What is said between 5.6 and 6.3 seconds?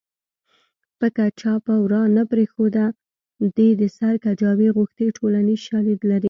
شالید لري